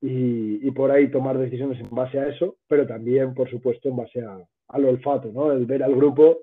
[0.00, 4.24] y, por ahí tomar decisiones en base a eso, pero también, por supuesto, en base
[4.68, 5.52] al olfato, ¿no?
[5.52, 6.40] El ver al grupo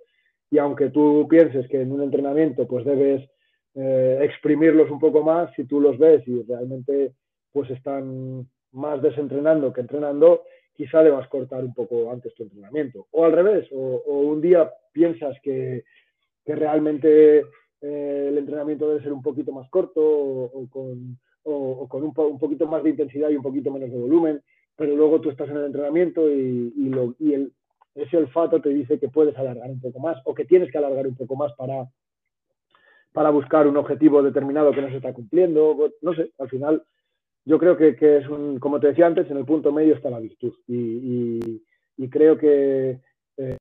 [0.49, 3.29] y aunque tú pienses que en un entrenamiento pues debes
[3.75, 7.13] eh, exprimirlos un poco más, si tú los ves y realmente
[7.51, 10.43] pues están más desentrenando que entrenando,
[10.77, 13.07] quizá debas cortar un poco antes tu entrenamiento.
[13.11, 15.83] O al revés, o, un día piensas que,
[16.45, 17.39] realmente
[17.81, 22.91] eh, el entrenamiento debe ser un poquito más corto o con un, poquito más de
[22.91, 24.41] intensidad y un poquito menos de volumen,
[24.75, 26.71] pero luego tú estás en el entrenamiento y,
[27.95, 31.07] ese olfato te dice que puedes alargar un poco más o que tienes que alargar
[31.07, 31.87] un poco más para,
[33.11, 35.75] para buscar un objetivo determinado que no se está cumpliendo.
[36.03, 36.83] No sé, al final
[37.47, 40.19] yo creo que, es un, como te decía antes, en el punto medio está la
[40.19, 41.63] virtud y,
[41.95, 42.99] y creo que
[43.37, 43.57] eh,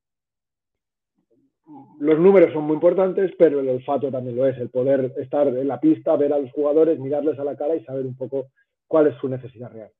[2.01, 5.69] los números son muy importantes, pero el olfato también lo es, el poder estar en
[5.69, 8.49] la pista, ver a los jugadores, mirarles a la cara y saber un poco
[8.89, 9.93] cuál es su necesidad real.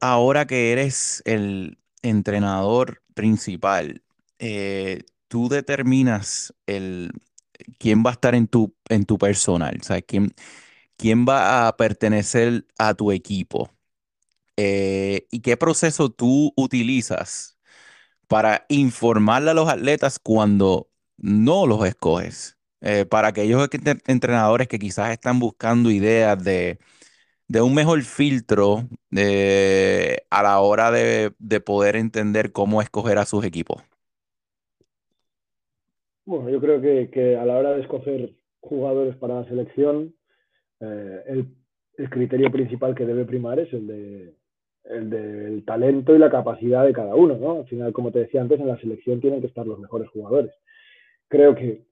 [0.00, 4.02] Ahora que eres el entrenador principal,
[4.38, 7.10] eh, tú determinas el,
[7.78, 10.34] quién va a estar en tu, en tu personal, o quién,
[10.96, 13.70] quién va a pertenecer a tu equipo.
[14.56, 17.56] Eh, ¿Y qué proceso tú utilizas
[18.28, 22.56] para informarle a los atletas cuando no los escoges.
[22.82, 23.68] Eh, para aquellos
[24.06, 26.78] entrenadores que quizás están buscando ideas de,
[27.48, 31.32] un mejor filtro eh, a la hora de,
[31.64, 33.82] poder entender cómo escoger a sus equipos.
[36.26, 40.14] Bueno, yo creo que, a la hora de escoger jugadores para la selección,
[40.80, 41.46] eh,
[41.96, 44.34] el criterio principal que debe primar es el de
[44.88, 47.58] el del talento y la capacidad de cada uno, ¿no?
[47.58, 50.52] Al final, como te decía antes, en la selección tienen que estar los mejores jugadores.
[51.28, 51.84] Creo que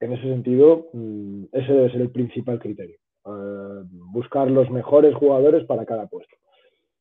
[0.00, 2.96] en ese sentido, mm, ese debe ser el principal criterio.
[3.26, 6.36] Eh, buscar los mejores jugadores para cada puesto.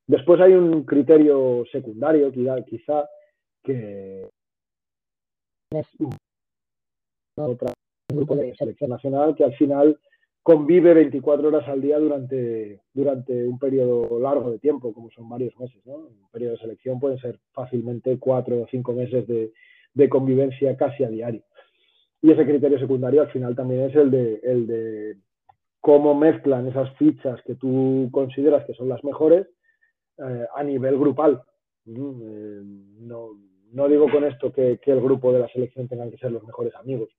[0.08, 3.08] Después hay un criterio secundario, quizá,
[3.64, 4.30] que
[5.72, 5.88] es
[7.46, 7.74] otra
[8.10, 10.00] grupo de selección nacional que al final
[10.42, 15.58] convive 24 horas al día durante, durante un periodo largo de tiempo, como son varios
[15.60, 15.86] meses.
[15.86, 15.96] ¿no?
[15.96, 19.52] Un periodo de selección puede ser fácilmente cuatro o cinco meses de,
[19.94, 21.44] de, convivencia casi a diario.
[22.22, 25.18] Y ese criterio secundario al final también es el de, el de
[25.82, 29.48] cómo mezclan esas fichas que tú consideras que son las mejores
[30.18, 31.42] eh, a nivel grupal.
[31.86, 33.32] Eh, no,
[33.74, 36.44] no, digo con esto que, que el grupo de la selección tengan que ser los
[36.44, 37.10] mejores amigos,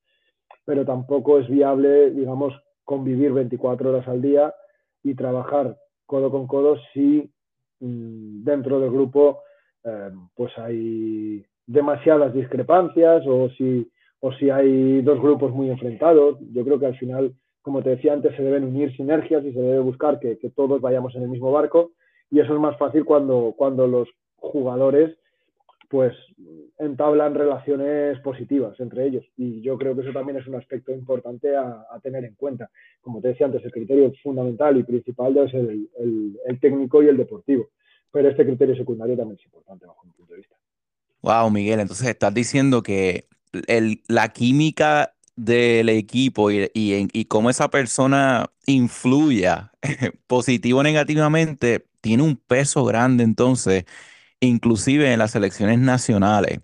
[0.69, 2.53] pero tampoco es viable, digamos,
[2.85, 4.55] convivir 24 horas al día
[5.03, 7.33] y trabajar codo con codo si
[7.81, 9.39] mm, dentro del grupo
[9.83, 16.37] eh, pues hay demasiadas discrepancias o si, o si hay dos grupos muy enfrentados.
[16.53, 19.63] Yo creo que al final, como te decía antes, se deben unir sinergias y se
[19.63, 21.93] debe buscar que, que todos vayamos en el mismo barco
[22.31, 25.17] y eso es más fácil cuando, cuando los jugadores
[25.89, 26.15] pues
[26.79, 29.25] entablan relaciones positivas entre ellos.
[29.37, 32.71] Y yo creo que eso también es un aspecto importante a, tener en cuenta.
[33.01, 37.17] Como te decía antes, el criterio fundamental y principal debe ser el, técnico y el
[37.17, 37.71] deportivo.
[38.13, 40.57] Pero este criterio secundario también es importante bajo mi punto de vista.
[41.23, 43.27] Wow, Miguel, entonces estás diciendo que
[44.09, 49.73] la química del equipo y, y, cómo esa persona influya
[50.27, 53.85] positivo o negativamente tiene un peso grande entonces
[54.41, 56.61] inclusive en las elecciones nacionales.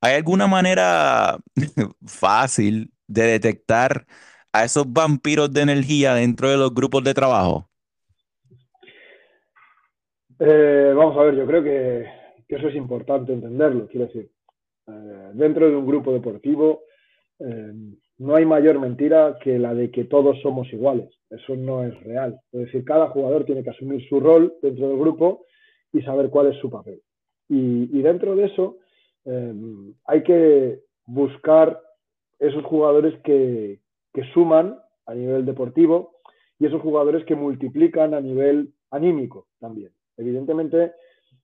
[0.00, 1.38] ¿Hay alguna manera
[2.06, 4.06] fácil de detectar
[4.52, 7.68] a esos vampiros de energía dentro de los grupos de trabajo?
[10.38, 12.06] Eh, vamos a ver, yo creo que,
[12.48, 13.88] eso es importante entenderlo.
[13.88, 14.30] Quiero decir,
[14.86, 16.82] eh, dentro de un grupo deportivo
[17.40, 17.72] eh,
[18.18, 21.08] no hay mayor mentira que la de que todos somos iguales.
[21.30, 22.40] Eso no es real.
[22.52, 25.44] Es decir, cada jugador tiene que asumir su rol dentro del grupo
[25.92, 27.00] y saber cuál es su papel.
[27.48, 28.76] Y, dentro de eso
[29.24, 29.54] eh,
[30.04, 31.80] hay que buscar
[32.38, 33.80] esos jugadores que,
[34.34, 36.16] suman a nivel deportivo
[36.58, 39.92] y esos jugadores que multiplican a nivel anímico también.
[40.16, 40.90] Evidentemente,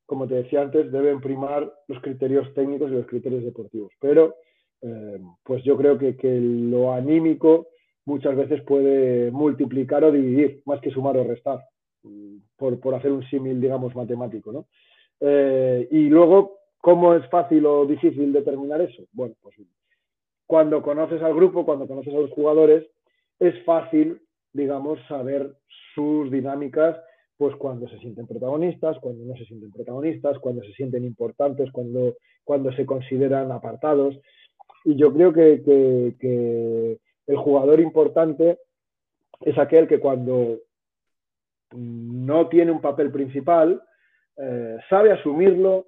[0.07, 4.35] como te decía antes, deben primar los criterios técnicos y los criterios deportivos, pero
[4.83, 7.69] eh, pues yo creo que, que, lo anímico
[8.07, 11.61] muchas veces puede multiplicar o dividir, más que sumar o restar
[12.57, 14.67] por, hacer un símil, digamos, matemático, ¿no?
[15.21, 19.05] Eh, y luego, ¿cómo es fácil o difícil determinar eso?
[19.13, 19.57] Bueno, pues
[20.47, 22.87] cuando conoces al grupo, cuando conoces a los jugadores,
[23.39, 24.21] es fácil,
[24.53, 25.57] digamos, saber
[25.95, 26.97] sus dinámicas,
[27.37, 32.15] pues cuando se sienten protagonistas, cuando no se sienten protagonistas, cuando se sienten importantes, cuando,
[32.45, 34.17] cuando se consideran apartados.
[34.85, 35.63] Y yo creo que,
[36.21, 38.59] que el jugador importante
[39.41, 40.59] es aquel que cuando
[41.75, 43.83] no tiene un papel principal,
[44.37, 45.87] eh, sabe asumirlo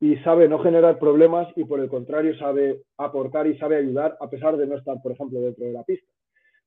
[0.00, 4.30] y sabe no generar problemas y por el contrario sabe aportar y sabe ayudar a
[4.30, 6.10] pesar de no estar, por ejemplo, dentro de la pista.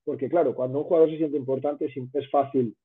[0.03, 2.75] Porque claro, cuando un jugador se siente importante es fácil,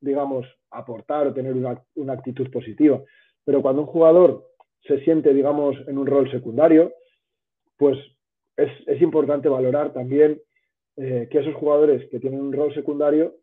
[0.00, 3.02] digamos, aportar o tener una, actitud positiva.
[3.44, 4.44] Pero cuando un jugador
[4.86, 6.92] se siente, digamos, en un rol secundario,
[7.76, 7.98] pues
[8.56, 10.40] es, importante valorar también
[10.96, 13.34] eh, que esos jugadores que tienen un rol secundario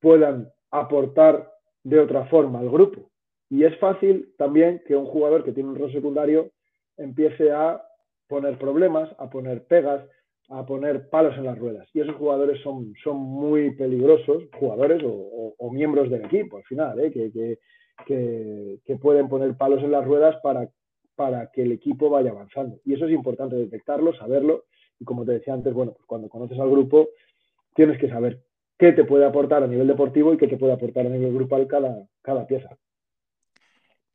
[0.00, 1.50] puedan aportar
[1.82, 3.10] de otra forma al grupo.
[3.48, 6.50] Y es fácil también que un jugador que tiene un rol secundario
[6.96, 7.82] empiece a
[8.28, 10.06] poner problemas, a poner pegas,
[10.50, 11.88] a poner palos en las ruedas.
[11.92, 17.12] Y esos jugadores son, son muy peligrosos, jugadores o, miembros del equipo al final, ¿eh?
[17.12, 17.58] que,
[18.84, 20.68] que, pueden poner palos en las ruedas para,
[21.14, 22.78] para que el equipo vaya avanzando.
[22.84, 24.64] Y eso es importante detectarlo, saberlo.
[24.98, 27.08] Y como te decía antes, bueno, pues cuando conoces al grupo,
[27.74, 28.40] tienes que saber
[28.80, 31.66] qué te puede aportar a nivel deportivo y qué te puede aportar a nivel grupal
[31.68, 32.70] cada, cada pieza.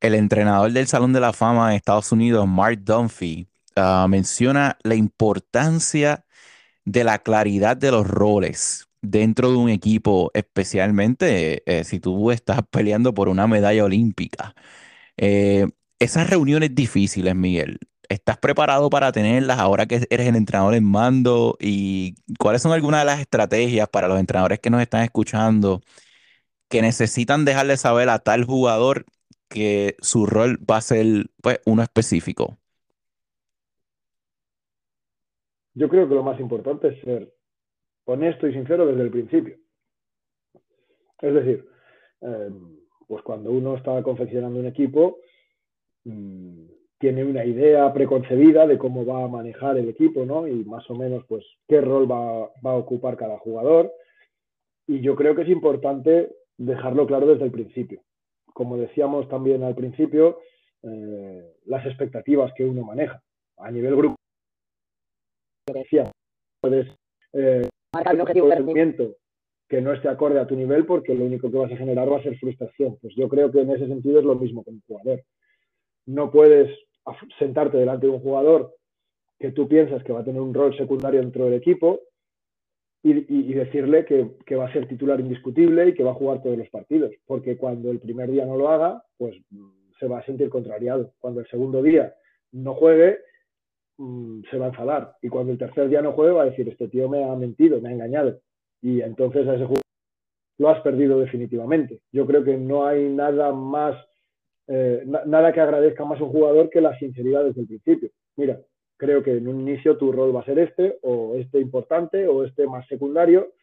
[0.01, 4.95] El entrenador del Salón de la Fama de Estados Unidos, Mark Dunphy, ah, menciona la
[4.95, 6.25] importancia
[6.83, 12.61] de la claridad de los roles dentro de un equipo, especialmente eh, si tú estás
[12.71, 14.55] peleando por una medalla olímpica.
[15.17, 15.67] Eh,
[15.99, 21.57] esas reuniones difíciles, Miguel, ¿Estás preparado para tenerlas ahora que eres el entrenador en mando?
[21.59, 25.81] ¿Y cuáles son algunas de las estrategias para los entrenadores que nos están escuchando
[26.69, 29.05] que necesitan dejarle saber a tal jugador
[29.49, 31.05] que su rol va a ser
[31.41, 32.57] pues, uno específico?
[35.73, 37.33] Yo creo que lo más importante es ser
[38.05, 39.57] honesto y sincero desde el principio.
[41.21, 41.65] Es decir,
[42.21, 42.49] eh,
[43.07, 45.17] pues cuando uno está confeccionando un equipo,
[46.05, 50.47] mm, tiene una idea preconcebida de cómo va a manejar el equipo, ¿no?
[50.47, 53.91] Y más o menos, pues, qué rol va, a ocupar cada jugador.
[54.87, 58.01] Y yo creo que es importante dejarlo claro desde el principio.
[58.53, 60.39] Como decíamos también al principio,
[60.83, 63.21] eh, las expectativas que uno maneja
[63.57, 64.15] a nivel grupo.
[66.61, 66.87] Puedes
[67.33, 69.15] eh, marcar un objetivo de
[69.67, 72.19] que no esté acorde a tu nivel porque lo único que vas a generar va
[72.19, 72.97] a ser frustración.
[73.01, 75.23] Pues yo creo que en ese sentido es lo mismo con un jugador
[76.05, 76.77] no puedes
[77.39, 78.75] sentarte delante de un jugador
[79.39, 81.99] que tú piensas que va a tener un rol secundario dentro del equipo
[83.03, 86.67] y, decirle que, va a ser titular indiscutible y que va a jugar todos los
[86.69, 87.11] partidos.
[87.27, 91.13] Porque cuando el primer día no lo haga, pues mm, se va a sentir contrariado.
[91.19, 92.15] Cuando el segundo día
[92.51, 93.19] no juegue,
[93.97, 95.15] mm, se va a enfadar.
[95.21, 97.79] Y cuando el tercer día no juegue, va a decir, este tío me ha mentido,
[97.79, 98.39] me ha engañado.
[98.81, 99.83] Y entonces a ese jugador
[100.57, 101.99] lo has perdido definitivamente.
[102.11, 103.95] Yo creo que no hay nada más
[104.67, 108.09] eh, nada que agradezca más a un jugador que la sinceridad desde el principio.
[108.35, 108.59] Mira,
[108.97, 112.43] creo que en un inicio tu rol va a ser este, o este importante, o
[112.43, 113.53] este más secundario,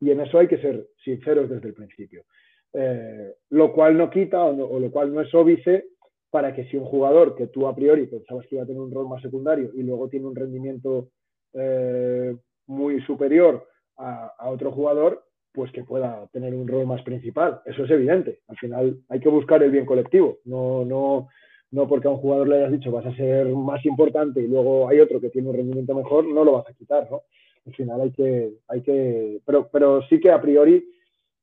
[0.00, 2.24] y en eso hay que ser sinceros desde el principio.
[2.72, 5.90] Eh, lo cual no quita o, lo cual no es óbice
[6.30, 8.92] para que si un jugador que tú a priori pensabas que iba a tener un
[8.92, 11.10] rol más secundario y luego tiene un rendimiento
[11.52, 13.64] eh, muy superior
[13.96, 15.24] a, otro jugador,
[15.54, 17.62] pues que pueda tener un rol más principal.
[17.64, 18.40] Eso es evidente.
[18.48, 20.38] Al final hay que buscar el bien colectivo.
[20.44, 21.28] No, no,
[21.70, 24.88] no porque a un jugador le hayas dicho vas a ser más importante y luego
[24.88, 27.22] hay otro que tiene un rendimiento mejor, no lo vas a quitar, ¿no?
[27.66, 30.84] Al final hay que, hay que, pero, pero sí que a priori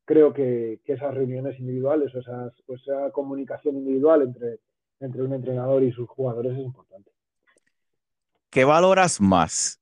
[0.04, 4.58] creo que, esas reuniones individuales o esas, esa comunicación individual entre,
[5.00, 7.10] entre un entrenador y sus jugadores es importante.
[8.50, 9.80] ¿Qué valoras más?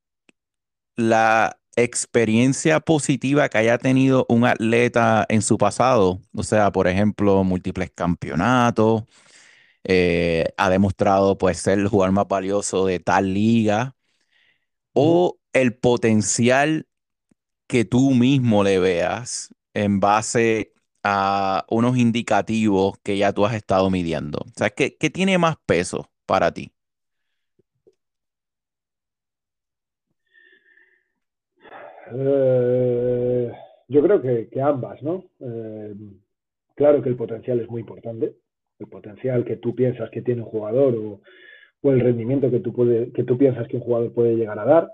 [0.94, 6.20] ¿La experiencia positiva que haya tenido un atleta en su pasado?
[6.34, 9.04] O sea, por ejemplo, múltiples campeonatos,
[9.84, 13.96] eh, ha demostrado pues ser el jugador más valioso de tal liga,
[14.92, 16.86] o el potencial
[17.66, 23.90] que tú mismo le veas en base a unos indicativos que ya tú has estado
[23.90, 24.38] midiendo?
[24.40, 26.72] O sea, ¿qué, tiene más peso para ti?
[32.12, 33.52] Eh,
[33.88, 35.24] yo creo que, ambas, ¿no?
[35.40, 35.94] Eh,
[36.74, 38.34] claro que el potencial es muy importante,
[38.78, 41.20] el potencial que tú piensas que tiene un jugador o,
[41.90, 44.90] el rendimiento que tú, puede, que tú piensas que un jugador puede llegar a dar,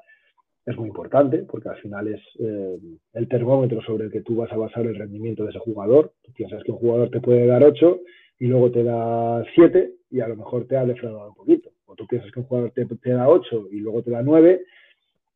[0.66, 2.78] es muy importante porque al final es eh,
[3.12, 6.12] el termómetro sobre el que tú vas a basar el rendimiento de ese jugador.
[6.22, 8.00] Tú piensas que un jugador te puede dar 8
[8.40, 11.70] y luego te da 7 y a lo mejor te ha defraudado un poquito.
[11.86, 14.64] O tú piensas que un jugador te, da 8 y luego te da 9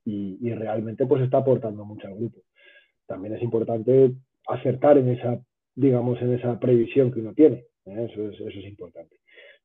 [0.05, 2.40] y, realmente pues está aportando mucho al grupo.
[3.07, 4.12] También es importante
[4.46, 5.40] acertar en esa,
[5.74, 7.64] digamos, en esa previsión que uno tiene.
[7.86, 8.09] ¿eh?
[8.11, 9.16] Eso, es, eso es importante.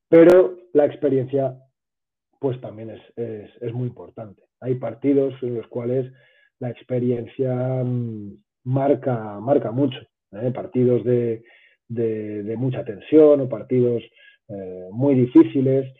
[0.07, 1.57] Pero la experiencia
[2.39, 3.01] pues también es,
[3.61, 6.11] es muy importante hay partidos en los cuales
[6.59, 9.99] la experiencia mm, marca, marca mucho.
[10.31, 10.51] ¿eh?
[10.51, 11.43] Partidos de,
[12.57, 14.01] mucha tensión o partidos
[14.47, 15.93] eh, muy difíciles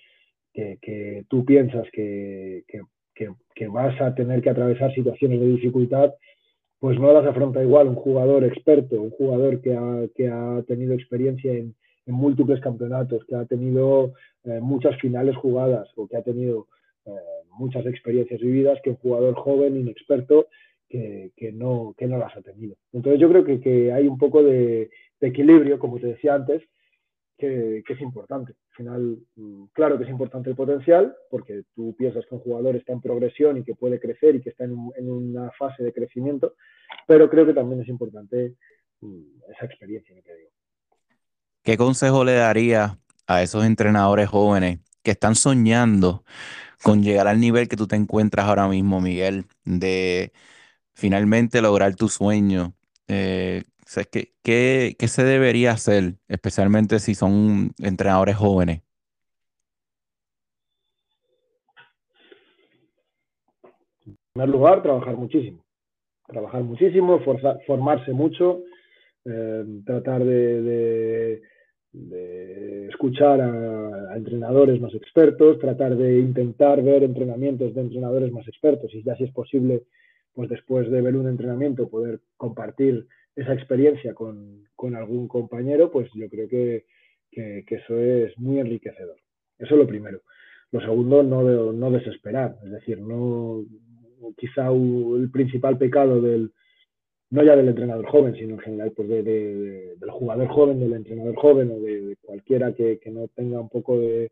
[0.54, 2.64] que, tú piensas que,
[3.72, 6.14] vas a tener que atravesar situaciones de dificultad,
[6.80, 11.76] pues no las afronta igual un jugador experto, un jugador que ha, tenido experiencia en,
[12.08, 14.14] múltiples campeonatos, que ha tenido
[14.44, 16.68] eh, muchas finales jugadas o que ha tenido
[17.58, 20.48] muchas experiencias vividas que un jugador joven, inexperto,
[20.90, 22.76] que, que, no, que no las ha tenido.
[22.94, 24.90] Entonces yo creo que, que hay un poco de,
[25.22, 26.62] equilibrio, como te decía antes,
[27.38, 28.54] que, que, es importante.
[28.76, 32.76] Al final, mm, claro que es importante el potencial, porque tú piensas que un jugador
[32.76, 36.56] está en progresión y que puede crecer y que está en, una fase de crecimiento,
[37.08, 38.56] pero creo que también es importante
[39.00, 40.50] mm, esa experiencia digo.
[41.64, 42.98] ¿Qué consejo le daría
[43.28, 46.26] a esos entrenadores jóvenes que están soñando
[46.84, 50.34] con llegar al nivel que tú te encuentras ahora mismo, Miguel, de
[50.94, 52.74] finalmente lograr tu sueño.
[53.08, 53.64] Eh,
[54.44, 58.82] ¿qué, se debería hacer, especialmente si son entrenadores jóvenes?
[64.06, 65.64] En primer lugar, trabajar muchísimo.
[66.28, 67.22] Trabajar muchísimo,
[67.66, 68.64] formarse mucho,
[69.26, 71.42] eh, tratar de
[71.96, 78.94] de escuchar a, entrenadores más expertos, tratar de intentar ver entrenamientos de entrenadores más expertos
[78.94, 79.84] y ya si es posible,
[80.34, 84.66] pues después de ver un entrenamiento poder compartir esa experiencia con,
[84.96, 86.86] algún compañero, pues yo creo que,
[87.32, 89.18] eso es muy enriquecedor.
[89.58, 90.22] Eso es lo primero.
[90.72, 93.66] Lo segundo, no, no desesperar, es decir, no
[94.38, 96.52] quizá el principal pecado del,
[97.30, 101.72] no ya del entrenador joven, sino en general pues del jugador joven, del entrenador joven
[101.72, 104.32] o de, cualquiera que, no tenga un poco de,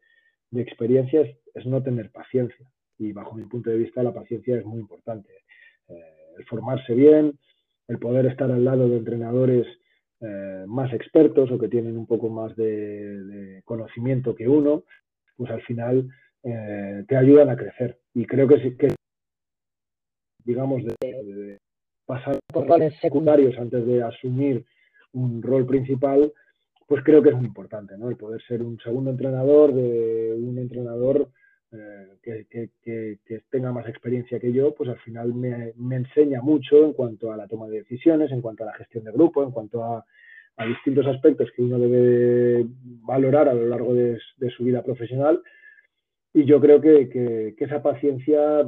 [0.55, 1.21] experiencia,
[1.53, 2.65] es, no tener paciencia.
[2.99, 5.29] Y bajo mi punto de vista la paciencia es muy importante.
[5.89, 7.37] Eh, el formarse bien,
[7.87, 9.67] el poder estar al lado de entrenadores
[10.21, 14.83] eh, más expertos o que tienen un poco más de, conocimiento que uno,
[15.35, 16.07] pues al final
[16.43, 17.99] eh, te ayudan a crecer.
[18.13, 18.95] Y creo que, que
[20.45, 21.57] digamos, de,
[22.05, 24.65] pasar por roles secundarios antes de asumir
[25.13, 26.31] un rol principal,
[26.87, 28.09] pues creo que es muy importante, ¿no?
[28.09, 31.29] El poder ser un segundo entrenador de un entrenador
[31.73, 37.31] eh, que, tenga más experiencia que yo, pues al final me, enseña mucho en cuanto
[37.31, 40.05] a la toma de decisiones, en cuanto a la gestión de grupo, en cuanto a,
[40.67, 42.65] distintos aspectos que uno debe
[43.01, 45.41] valorar a lo largo de, de su vida profesional.
[46.31, 48.61] Y yo creo que esa paciencia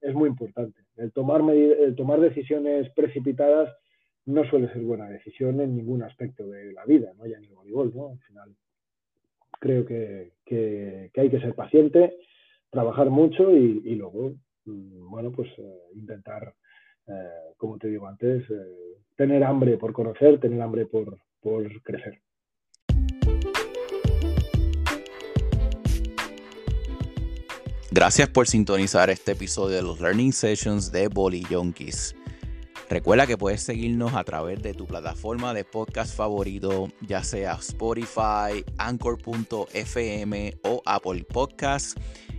[0.00, 0.78] es muy importante.
[0.96, 3.74] El tomar, el tomar decisiones precipitadas
[4.24, 7.26] no suele ser buena decisión en ningún aspecto de la vida, ¿no?
[7.26, 8.08] ya en el voleibol, ¿no?
[8.10, 8.54] Al final
[9.60, 10.32] creo que,
[11.16, 12.16] hay que ser paciente,
[12.70, 16.54] trabajar mucho y, luego, mm, bueno, pues eh, intentar,
[17.06, 17.12] eh,
[17.56, 18.44] como te digo antes,
[19.16, 22.20] tener hambre por conocer, tener hambre por, por crecer.
[27.90, 32.14] Gracias por sintonizar este episodio de los Learning Sessions de Bolly Yonkis.
[32.90, 38.64] Recuerda que puedes seguirnos a través de tu plataforma de podcast favorito, ya sea Spotify,
[38.78, 41.94] Anchor.fm o Apple Podcasts,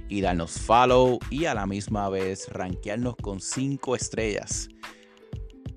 [0.09, 4.69] y darnos follow y a la misma vez rankearnos con 5 estrellas.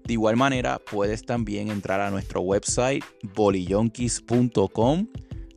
[0.04, 3.04] De igual manera, puedes también entrar a nuestro website
[3.34, 5.06] bolillonkis.com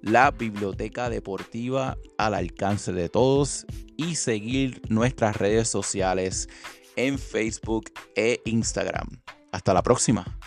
[0.01, 3.65] la biblioteca deportiva al alcance de todos
[3.97, 6.49] y seguir nuestras redes sociales
[6.95, 9.07] en Facebook e Instagram.
[9.51, 10.39] Hasta la próxima.